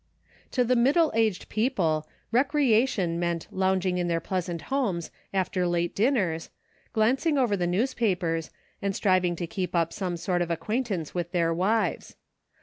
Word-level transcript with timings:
To 0.53 0.63
the 0.63 0.75
middle 0.75 1.11
aged 1.13 1.47
people, 1.47 2.07
recreation 2.31 3.19
meant 3.19 3.45
lounging 3.51 3.99
in 3.99 4.07
their 4.07 4.19
pleasant 4.19 4.63
homes 4.73 5.11
after 5.31 5.67
late 5.67 5.93
din 5.95 6.15
ners, 6.15 6.49
glancing 6.91 7.37
over 7.37 7.55
the 7.55 7.67
newspapers, 7.67 8.49
and 8.81 8.95
striving 8.95 9.35
to 9.35 9.45
keep 9.45 9.75
up 9.75 9.93
some 9.93 10.17
sort 10.17 10.41
of 10.41 10.49
acquaintance 10.49 11.13
with 11.13 11.33
their 11.33 11.53
wives. 11.53 12.15